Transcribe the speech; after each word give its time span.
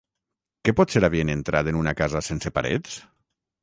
Que 0.67 0.73
potser 0.79 1.03
havien 1.11 1.33
entrat 1.35 1.71
en 1.75 1.81
una 1.85 1.97
casa 2.03 2.27
sense 2.33 2.57
parets? 2.61 3.01